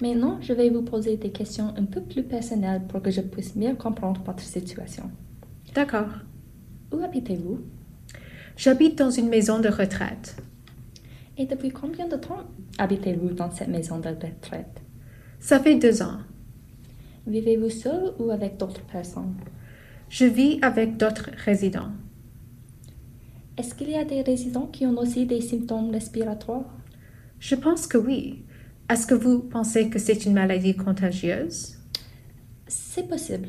Maintenant, 0.00 0.38
je 0.40 0.52
vais 0.52 0.70
vous 0.70 0.82
poser 0.82 1.16
des 1.16 1.30
questions 1.30 1.74
un 1.76 1.84
peu 1.84 2.00
plus 2.00 2.22
personnelles 2.22 2.82
pour 2.88 3.02
que 3.02 3.10
je 3.10 3.20
puisse 3.20 3.56
mieux 3.56 3.74
comprendre 3.74 4.22
votre 4.24 4.42
situation. 4.42 5.10
D'accord. 5.74 6.10
Où 6.92 7.02
habitez-vous? 7.02 7.60
J'habite 8.56 8.96
dans 8.96 9.10
une 9.10 9.28
maison 9.28 9.58
de 9.60 9.68
retraite. 9.68 10.36
Et 11.36 11.46
depuis 11.46 11.70
combien 11.70 12.06
de 12.08 12.16
temps 12.16 12.44
habitez-vous 12.78 13.30
dans 13.30 13.50
cette 13.50 13.68
maison 13.68 13.98
de 13.98 14.08
retraite? 14.08 14.82
Ça 15.40 15.60
fait 15.60 15.76
deux 15.76 16.02
ans. 16.02 16.18
Vivez-vous 17.26 17.70
seul 17.70 18.12
ou 18.18 18.30
avec 18.30 18.56
d'autres 18.56 18.84
personnes? 18.86 19.34
Je 20.08 20.24
vis 20.24 20.58
avec 20.62 20.96
d'autres 20.96 21.30
résidents. 21.44 21.92
Est-ce 23.56 23.74
qu'il 23.74 23.90
y 23.90 23.96
a 23.96 24.04
des 24.04 24.22
résidents 24.22 24.66
qui 24.66 24.86
ont 24.86 24.96
aussi 24.96 25.26
des 25.26 25.40
symptômes 25.40 25.90
respiratoires? 25.90 26.72
Je 27.40 27.54
pense 27.54 27.86
que 27.86 27.98
oui. 27.98 28.44
Est-ce 28.90 29.06
que 29.06 29.14
vous 29.14 29.40
pensez 29.40 29.90
que 29.90 29.98
c'est 29.98 30.24
une 30.24 30.32
maladie 30.32 30.74
contagieuse? 30.74 31.76
C'est 32.66 33.06
possible. 33.08 33.48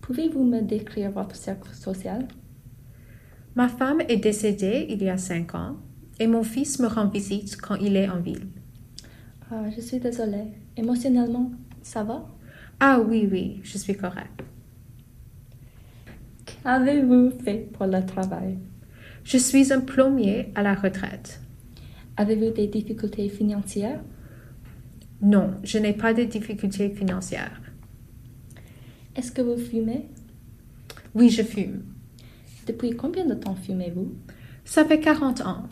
Pouvez-vous 0.00 0.44
me 0.44 0.60
décrire 0.62 1.10
votre 1.10 1.36
cercle 1.36 1.72
social? 1.74 2.26
Ma 3.54 3.68
femme 3.68 4.00
est 4.08 4.16
décédée 4.16 4.86
il 4.88 5.02
y 5.02 5.08
a 5.08 5.18
cinq 5.18 5.54
ans 5.54 5.76
et 6.18 6.26
mon 6.26 6.42
fils 6.42 6.78
me 6.80 6.86
rend 6.86 7.08
visite 7.08 7.60
quand 7.60 7.76
il 7.76 7.96
est 7.96 8.08
en 8.08 8.20
ville. 8.20 8.46
Ah, 9.50 9.64
Je 9.74 9.80
suis 9.80 9.98
désolée. 9.98 10.46
Émotionnellement, 10.76 11.50
ça 11.82 12.02
va? 12.02 12.26
Ah 12.80 13.00
oui, 13.06 13.28
oui, 13.30 13.60
je 13.62 13.78
suis 13.78 13.96
correcte. 13.96 14.42
Qu'avez-vous 16.46 17.30
fait 17.44 17.68
pour 17.72 17.86
le 17.86 18.04
travail? 18.04 18.58
Je 19.24 19.36
suis 19.38 19.72
un 19.72 19.80
plombier 19.80 20.52
à 20.54 20.62
la 20.62 20.74
retraite. 20.74 21.40
Avez-vous 22.16 22.50
des 22.50 22.66
difficultés 22.66 23.28
financières? 23.28 24.00
Non, 25.24 25.54
je 25.62 25.78
n'ai 25.78 25.94
pas 25.94 26.12
de 26.12 26.22
difficultés 26.24 26.90
financières. 26.90 27.60
Est-ce 29.16 29.32
que 29.32 29.40
vous 29.40 29.56
fumez? 29.56 30.08
Oui, 31.14 31.30
je 31.30 31.42
fume. 31.42 31.82
Depuis 32.66 32.90
combien 32.94 33.24
de 33.24 33.32
temps 33.34 33.54
fumez-vous? 33.54 34.12
Ça 34.66 34.84
fait 34.84 35.00
40 35.00 35.40
ans. 35.40 35.62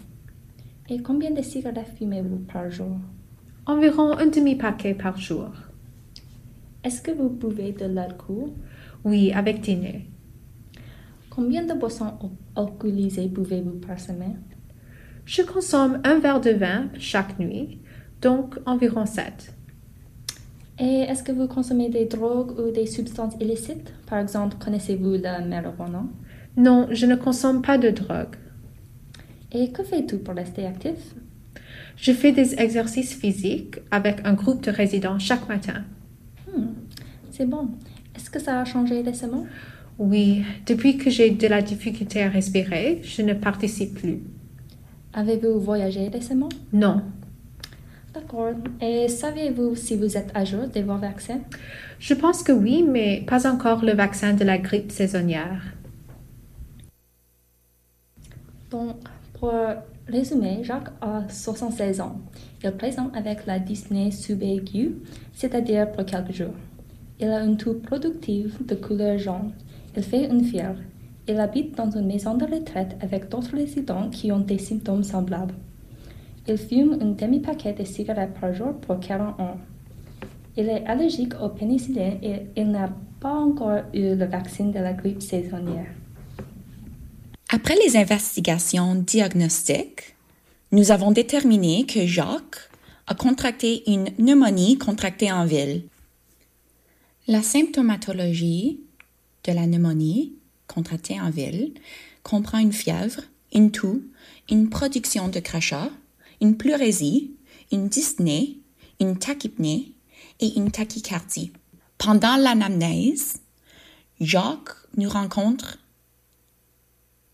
Et 0.88 1.02
combien 1.02 1.30
de 1.32 1.42
cigarettes 1.42 1.92
fumez-vous 1.98 2.38
par 2.50 2.70
jour? 2.70 2.96
Environ 3.66 4.16
un 4.16 4.26
demi-paquet 4.26 4.94
par 4.94 5.18
jour. 5.18 5.50
Est-ce 6.82 7.02
que 7.02 7.10
vous 7.10 7.28
buvez 7.28 7.72
de 7.72 7.84
l'alcool? 7.84 8.52
Oui, 9.04 9.32
avec 9.32 9.60
dîner. 9.60 10.08
Combien 11.28 11.64
de 11.66 11.74
boissons 11.74 12.06
al- 12.56 12.64
alcoolisées 12.64 13.28
buvez-vous 13.28 13.78
par 13.86 14.00
semaine? 14.00 14.40
Je 15.26 15.42
consomme 15.42 16.00
un 16.04 16.18
verre 16.20 16.40
de 16.40 16.50
vin 16.50 16.88
chaque 16.98 17.38
nuit, 17.38 17.80
donc 18.22 18.58
environ 18.66 19.04
7. 19.06 19.54
Et 20.78 21.00
est-ce 21.02 21.22
que 21.22 21.32
vous 21.32 21.46
consommez 21.48 21.88
des 21.90 22.06
drogues 22.06 22.58
ou 22.58 22.70
des 22.70 22.86
substances 22.86 23.34
illicites? 23.40 23.92
Par 24.06 24.18
exemple, 24.18 24.56
connaissez-vous 24.64 25.14
la 25.22 25.40
marijuana 25.40 26.04
Non, 26.56 26.88
je 26.90 27.06
ne 27.06 27.14
consomme 27.16 27.62
pas 27.62 27.78
de 27.78 27.90
drogue. 27.90 28.36
Et 29.52 29.70
que 29.70 29.82
fais-tu 29.84 30.16
pour 30.18 30.34
rester 30.34 30.66
actif? 30.66 30.96
Je 31.96 32.12
fais 32.12 32.32
des 32.32 32.54
exercices 32.54 33.14
physiques 33.14 33.76
avec 33.90 34.20
un 34.24 34.32
groupe 34.32 34.62
de 34.64 34.70
résidents 34.70 35.18
chaque 35.18 35.46
matin. 35.48 35.84
Hmm, 36.48 36.68
C'est 37.30 37.46
bon. 37.46 37.68
Est-ce 38.16 38.30
que 38.30 38.40
ça 38.40 38.60
a 38.60 38.64
changé 38.64 39.02
récemment? 39.02 39.46
Oui, 39.98 40.42
depuis 40.66 40.96
que 40.96 41.10
j'ai 41.10 41.30
de 41.30 41.46
la 41.46 41.60
difficulté 41.60 42.22
à 42.22 42.28
respirer, 42.28 43.00
je 43.04 43.22
ne 43.22 43.34
participe 43.34 43.94
plus. 44.00 44.20
Avez-vous 45.12 45.60
voyagé 45.60 46.08
récemment? 46.08 46.48
Non, 46.72 47.02
D'accord. 48.14 48.52
Et 48.80 49.08
savez-vous 49.08 49.74
si 49.74 49.96
vous 49.96 50.16
êtes 50.16 50.30
à 50.34 50.44
jour 50.44 50.68
de 50.68 50.80
vos 50.80 50.96
vaccins? 50.96 51.40
Je 51.98 52.12
pense 52.12 52.42
que 52.42 52.52
oui, 52.52 52.84
mais 52.86 53.24
pas 53.26 53.50
encore 53.50 53.84
le 53.84 53.92
vaccin 53.92 54.34
de 54.34 54.44
la 54.44 54.58
grippe 54.58 54.92
saisonnière. 54.92 55.62
Donc, 58.70 58.96
pour 59.38 59.54
résumer, 60.06 60.62
Jacques 60.62 60.92
a 61.00 61.22
76 61.28 62.00
ans. 62.02 62.20
Il 62.62 62.72
présente 62.72 63.16
avec 63.16 63.46
la 63.46 63.58
Disney 63.58 64.10
subaiguë, 64.10 64.96
c'est-à-dire 65.32 65.90
pour 65.92 66.04
quelques 66.04 66.32
jours. 66.32 66.54
Il 67.18 67.28
a 67.28 67.42
une 67.42 67.56
toux 67.56 67.74
productive 67.74 68.58
de 68.66 68.74
couleur 68.74 69.16
jaune. 69.16 69.52
Il 69.96 70.02
fait 70.02 70.26
une 70.26 70.44
fièvre. 70.44 70.80
Il 71.28 71.38
habite 71.38 71.76
dans 71.76 71.90
une 71.90 72.06
maison 72.06 72.34
de 72.36 72.44
retraite 72.44 72.96
avec 73.00 73.28
d'autres 73.28 73.56
résidents 73.56 74.10
qui 74.10 74.32
ont 74.32 74.40
des 74.40 74.58
symptômes 74.58 75.04
semblables. 75.04 75.54
Il 76.48 76.58
fume 76.58 76.98
un 77.00 77.10
demi-paquet 77.12 77.72
de 77.72 77.84
cigarettes 77.84 78.34
par 78.40 78.52
jour 78.52 78.74
pour 78.80 78.98
40 78.98 79.38
ans. 79.40 79.58
Il 80.56 80.68
est 80.68 80.84
allergique 80.86 81.34
au 81.40 81.48
pénicilline 81.48 82.18
et 82.22 82.46
il 82.56 82.70
n'a 82.70 82.92
pas 83.20 83.34
encore 83.34 83.82
eu 83.94 84.16
le 84.16 84.24
vaccin 84.24 84.66
de 84.66 84.78
la 84.78 84.92
grippe 84.92 85.22
saisonnière. 85.22 85.86
Après 87.48 87.76
les 87.86 87.96
investigations 87.96 88.96
diagnostiques, 88.96 90.16
nous 90.72 90.90
avons 90.90 91.12
déterminé 91.12 91.86
que 91.86 92.06
Jacques 92.06 92.70
a 93.06 93.14
contracté 93.14 93.88
une 93.90 94.10
pneumonie 94.10 94.78
contractée 94.78 95.30
en 95.30 95.44
ville. 95.44 95.84
La 97.28 97.42
symptomatologie 97.42 98.80
de 99.44 99.52
la 99.52 99.62
pneumonie 99.62 100.32
contractée 100.66 101.20
en 101.20 101.30
ville 101.30 101.74
comprend 102.22 102.58
une 102.58 102.72
fièvre, 102.72 103.20
une 103.54 103.70
toux, 103.70 104.02
une 104.50 104.70
production 104.70 105.28
de 105.28 105.38
crachat, 105.38 105.90
une 106.42 106.56
pleurésie, 106.56 107.36
une 107.70 107.88
dyspnée, 107.88 108.58
une 109.00 109.16
tachypnée 109.16 109.92
et 110.40 110.58
une 110.58 110.72
tachycardie. 110.72 111.52
Pendant 111.98 112.36
l'anamnèse, 112.36 113.38
Jacques 114.20 114.74
nous 114.96 115.08
rencontre 115.08 115.78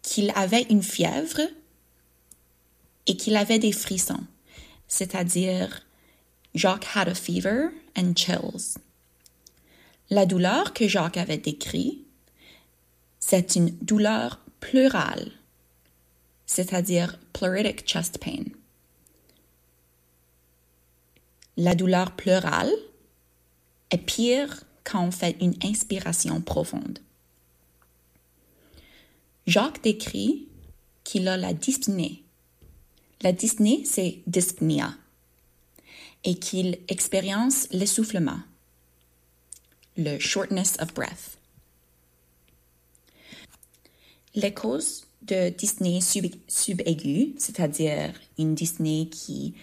qu'il 0.03 0.31
avait 0.37 0.67
une 0.69 0.83
fièvre 0.83 1.41
et 3.07 3.17
qu'il 3.17 3.37
avait 3.37 3.59
des 3.59 3.73
frissons, 3.73 4.25
c'est-à-dire 4.88 5.87
Jacques 6.55 6.87
had 6.95 7.09
a 7.09 7.15
fever 7.15 7.71
and 7.97 8.12
chills. 8.15 8.77
La 10.11 10.27
douleur 10.27 10.75
que 10.75 10.87
Jacques 10.87 11.17
avait 11.17 11.38
décrite, 11.38 12.07
c'est 13.21 13.57
une 13.57 13.71
douleur 13.81 14.41
pleurale, 14.61 15.33
c'est-à-dire 16.45 17.19
pleuritic 17.33 17.87
chest 17.87 18.19
pain. 18.19 18.45
La 21.61 21.75
douleur 21.75 22.12
pleurale 22.12 22.71
est 23.91 23.99
pire 23.99 24.62
quand 24.85 25.05
on 25.05 25.11
fait 25.11 25.37
une 25.41 25.57
inspiration 25.65 26.41
profonde. 26.41 27.00
Jacques 29.49 29.83
décrit 29.83 30.47
qu'il 31.03 31.27
a 31.27 31.37
la 31.37 31.53
dyspnée. 31.53 32.23
La 33.23 33.33
dyspnée, 33.33 33.83
c'est 33.85 34.21
dyspnea, 34.29 34.95
et 36.23 36.37
qu'il 36.37 36.79
expérience 36.87 37.67
l'essoufflement, 37.73 38.38
le 39.97 40.21
shortness 40.21 40.77
of 40.79 40.95
breath. 40.95 41.38
Les 44.37 44.55
causes 44.55 45.07
de 45.23 45.49
dyspnée 45.49 46.00
subaiguë, 46.00 47.35
c'est-à-dire 47.37 48.12
une 48.38 48.55
dyspnée 48.55 49.09
qui 49.09 49.55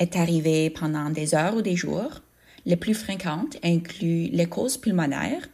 est 0.00 0.16
arrivée 0.16 0.70
pendant 0.70 1.10
des 1.10 1.34
heures 1.34 1.56
ou 1.56 1.62
des 1.62 1.76
jours, 1.76 2.22
les 2.66 2.76
plus 2.76 2.94
fréquentes 2.94 3.56
incluent 3.62 4.28
les 4.32 4.46
causes 4.46 4.76
pulmonaires, 4.76 5.48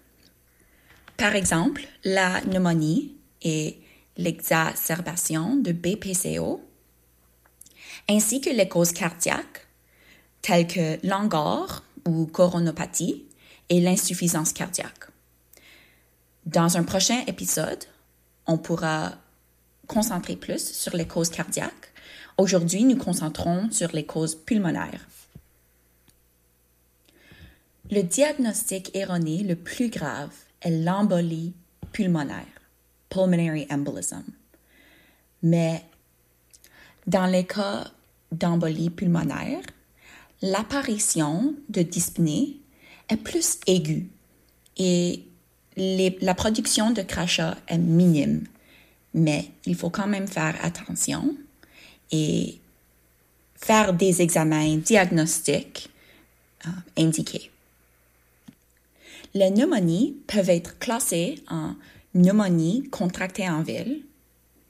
par 1.19 1.35
exemple 1.35 1.83
la 2.05 2.41
pneumonie 2.41 3.15
et 3.43 3.79
l'exacerbation 4.17 5.57
de 5.57 5.73
BPCO, 5.73 6.63
ainsi 8.09 8.41
que 8.41 8.51
les 8.51 8.69
causes 8.69 8.93
cardiaques 8.93 9.67
telles 10.43 10.67
que 10.69 11.05
l'angor 11.07 11.83
ou 12.07 12.27
coronopathie 12.27 13.25
et 13.69 13.81
l'insuffisance 13.81 14.53
cardiaque. 14.53 15.11
Dans 16.45 16.77
un 16.77 16.85
prochain 16.85 17.25
épisode, 17.27 17.85
on 18.47 18.57
pourra 18.57 19.15
concentrer 19.89 20.37
plus 20.37 20.65
sur 20.65 20.97
les 20.97 21.07
causes 21.07 21.31
cardiaques. 21.31 21.93
Aujourd'hui, 22.39 22.85
nous 22.85 22.99
concentrons 22.99 23.71
sur 23.71 23.93
les 23.93 24.05
causes 24.05 24.35
pulmonaires. 24.35 25.09
Le 27.91 28.03
diagnostic 28.03 28.95
erroné 28.95 29.43
le 29.43 29.57
plus 29.57 29.89
grave 29.89 30.35
est 30.61 30.71
l'embolie 30.71 31.55
pulmonaire, 31.93 32.45
pulmonary 33.09 33.67
embolism. 33.71 34.25
Mais 35.43 35.83
dans 37.07 37.25
les 37.25 37.47
cas 37.47 37.87
d'embolie 38.33 38.91
pulmonaire, 38.91 39.63
l'apparition 40.43 41.55
de 41.71 41.81
dyspnée 41.81 42.61
est 43.09 43.17
plus 43.17 43.61
aiguë 43.67 44.11
et 44.77 45.25
la 45.77 46.35
production 46.35 46.91
de 46.91 47.01
crachats 47.01 47.57
est 47.69 47.79
minime. 47.79 48.47
Mais 49.15 49.53
il 49.65 49.75
faut 49.75 49.91
quand 49.91 50.07
même 50.07 50.29
faire 50.29 50.57
attention 50.63 51.35
et 52.11 52.61
faire 53.57 53.93
des 53.93 54.23
examens 54.23 54.77
diagnostiques 54.77 55.89
euh, 56.67 56.71
indiqués. 56.97 57.51
Les 59.35 59.51
pneumonies 59.51 60.17
peuvent 60.27 60.51
être 60.51 60.79
classées 60.79 61.43
en 61.49 61.75
pneumonie 62.15 62.89
contractée 62.91 63.49
en 63.49 63.63
ville, 63.63 64.03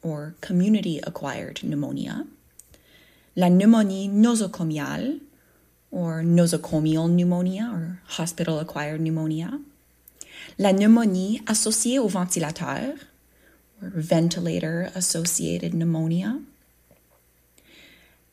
ou 0.03 0.17
community 0.41 1.01
acquired 1.05 1.61
pneumonia, 1.61 2.25
la 3.37 3.49
pneumonie 3.49 4.09
nosocomiale, 4.09 5.19
ou 5.93 6.23
nosocomial 6.23 7.09
pneumonia, 7.09 7.71
ou 7.73 8.23
hospital 8.23 8.59
acquired 8.59 8.99
pneumonia, 8.99 9.51
la 10.59 10.73
pneumonie 10.73 11.43
associée 11.47 11.99
au 11.99 12.09
ventilateur, 12.09 12.95
ou 13.83 13.87
ventilator 13.95 14.91
associated 14.95 15.73
pneumonia, 15.73 16.35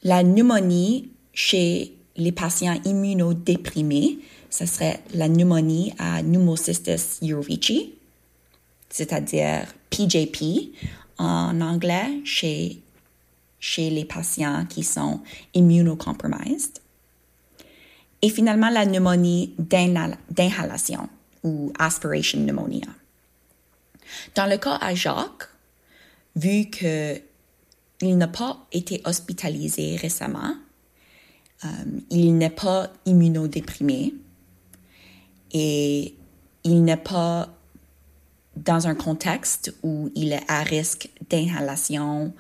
la 0.04 0.24
pneumonie 0.24 1.10
chez 1.34 1.94
les 2.16 2.32
patients 2.32 2.80
immunodéprimés, 2.86 4.20
ce 4.50 4.66
serait 4.66 5.02
la 5.13 5.28
pneumonie 5.28 5.94
à 5.98 6.22
pneumocystis 6.22 7.20
jirovecii, 7.22 7.96
c'est-à-dire 8.89 9.66
PJP 9.89 10.72
en 11.18 11.60
anglais 11.62 12.22
chez, 12.24 12.80
chez 13.60 13.89
les 13.89 14.06
patients 14.06 14.66
qui 14.70 14.84
sont 14.84 15.22
immunocompromised. 15.54 16.80
Et 18.22 18.30
finalement, 18.30 18.70
la 18.70 18.86
pneumonie 18.86 19.54
d'inhalation 19.58 21.10
ou 21.44 21.74
aspiration 21.78 22.39
pneumonia. 22.39 22.88
Dans 24.36 24.46
le 24.46 24.58
cas 24.58 24.78
à 24.80 24.94
Jacques, 24.94 25.50
vu 26.36 26.70
qu'il 28.04 28.18
n'a 28.18 28.28
pas 28.28 28.68
été 28.74 29.02
hospitalisé 29.06 29.96
récemment, 29.96 30.56
euh, 31.63 31.68
il 32.10 32.38
n'est 32.38 32.50
pas 32.50 32.92
immunodéprimé 33.06 34.13
et 35.54 36.13
il 36.66 36.84
n'est 36.84 36.98
pas 36.98 37.48
dans 38.58 38.88
un 38.88 38.96
contexte 38.96 39.74
où 39.84 40.12
il 40.16 40.34
est 40.34 40.44
à 40.50 40.63
risque 40.63 41.10
d'inhalation 41.30 42.34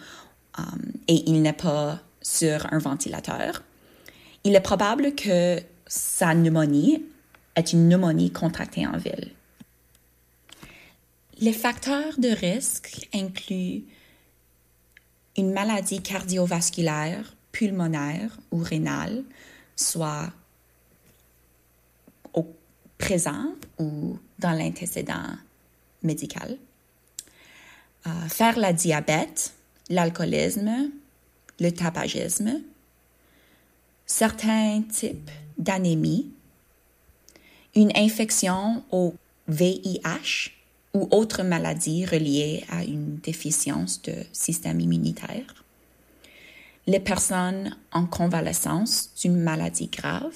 euh, 0.59 0.63
et 1.07 1.29
il 1.29 1.41
n'est 1.41 1.53
pas 1.53 2.01
sur 2.21 2.67
un 2.73 2.79
ventilateur. 2.79 3.63
Il 4.43 4.55
est 4.55 4.61
probable 4.61 5.15
que 5.15 5.61
sa 5.87 6.33
pneumonie 6.33 7.05
est 7.55 7.71
une 7.71 7.87
pneumonie 7.87 8.31
contractée 8.31 8.85
en 8.85 8.97
ville. 8.97 9.31
Les 11.39 11.53
facteurs 11.53 12.19
de 12.19 12.29
risque 12.29 13.07
incluent 13.13 13.85
une 15.37 15.51
maladie 15.51 16.01
cardiovasculaire, 16.01 17.35
pulmonaire 17.51 18.37
ou 18.51 18.57
rénale, 18.57 19.23
soit 19.75 20.31
au 22.33 22.47
présent 22.97 23.53
ou 23.79 24.17
dans 24.39 24.51
l'antécédent 24.51 25.37
médical. 26.03 26.57
Euh, 28.05 28.27
faire 28.27 28.59
la 28.59 28.73
diabète, 28.73 29.53
l'alcoolisme, 29.89 30.91
le 31.59 31.71
tabagisme, 31.71 32.61
certains 34.05 34.81
types 34.81 35.31
d'anémie, 35.57 36.29
une 37.75 37.91
infection 37.95 38.83
au 38.91 39.15
VIH 39.47 40.51
ou 40.93 41.07
autre 41.11 41.43
maladie 41.43 42.05
reliée 42.05 42.63
à 42.69 42.83
une 42.83 43.17
déficience 43.17 44.01
de 44.03 44.13
système 44.31 44.79
immunitaire, 44.79 45.65
les 46.85 46.99
personnes 46.99 47.75
en 47.91 48.05
convalescence 48.05 49.11
d'une 49.21 49.39
maladie 49.39 49.87
grave 49.87 50.35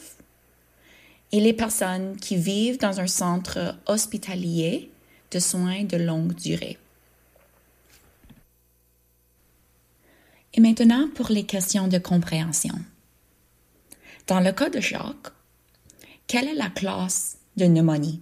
et 1.31 1.39
les 1.39 1.53
personnes 1.53 2.15
qui 2.17 2.37
vivent 2.37 2.79
dans 2.79 2.99
un 2.99 3.07
centre 3.07 3.77
hospitalier 3.85 4.89
de 5.31 5.39
soins 5.39 5.83
de 5.83 5.97
longue 5.97 6.33
durée. 6.33 6.77
Et 10.53 10.61
maintenant 10.61 11.07
pour 11.13 11.29
les 11.29 11.43
questions 11.43 11.87
de 11.87 11.99
compréhension. 11.99 12.73
Dans 14.25 14.39
le 14.39 14.51
cas 14.51 14.69
de 14.69 14.79
Jacques, 14.79 15.31
quelle 16.25 16.47
est 16.47 16.55
la 16.55 16.69
classe 16.69 17.37
de 17.57 17.65
pneumonie? 17.65 18.21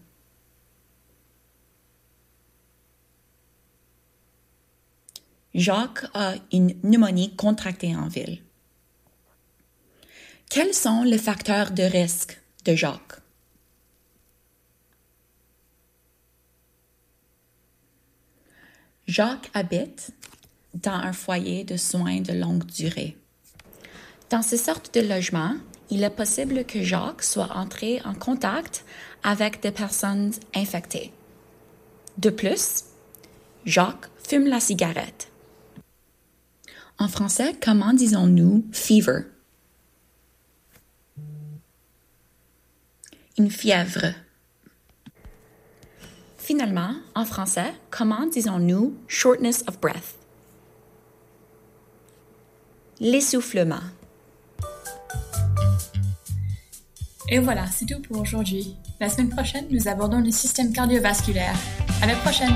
Jacques 5.55 6.05
a 6.13 6.33
une 6.51 6.75
pneumonie 6.75 7.33
contractée 7.37 7.95
en 7.95 8.09
ville. 8.09 8.41
Quels 10.49 10.73
sont 10.73 11.03
les 11.03 11.17
facteurs 11.17 11.71
de 11.71 11.83
risque 11.83 12.37
de 12.65 12.75
Jacques? 12.75 13.21
Jacques 19.07 19.49
habite 19.53 20.11
dans 20.73 20.91
un 20.91 21.13
foyer 21.13 21.63
de 21.63 21.77
soins 21.77 22.19
de 22.19 22.33
longue 22.33 22.65
durée. 22.65 23.15
Dans 24.29 24.41
ces 24.41 24.57
sortes 24.57 24.93
de 24.93 25.07
logements, 25.07 25.55
il 25.89 26.03
est 26.03 26.09
possible 26.09 26.65
que 26.65 26.83
Jacques 26.83 27.23
soit 27.23 27.55
entré 27.55 28.01
en 28.03 28.13
contact 28.13 28.83
avec 29.23 29.61
des 29.61 29.71
personnes 29.71 30.33
infectées. 30.53 31.13
De 32.17 32.29
plus, 32.29 32.83
Jacques 33.65 34.09
fume 34.27 34.47
la 34.47 34.59
cigarette. 34.59 35.31
En 36.97 37.07
français, 37.07 37.55
comment 37.61 37.93
disons-nous 37.93 38.65
fever? 38.71 39.23
Une 43.37 43.51
fièvre. 43.51 44.13
Finalement, 46.37 46.95
en 47.15 47.25
français, 47.25 47.73
comment 47.91 48.27
disons-nous 48.27 48.95
shortness 49.07 49.63
of 49.67 49.79
breath? 49.81 50.15
L'essoufflement. 53.01 53.81
Et 57.27 57.39
voilà, 57.39 57.65
c'est 57.67 57.85
tout 57.85 58.01
pour 58.01 58.21
aujourd'hui. 58.21 58.77
La 59.01 59.09
semaine 59.09 59.29
prochaine, 59.29 59.65
nous 59.69 59.87
abordons 59.89 60.21
le 60.21 60.31
système 60.31 60.71
cardiovasculaire. 60.71 61.55
À 62.01 62.07
la 62.07 62.15
prochaine! 62.15 62.53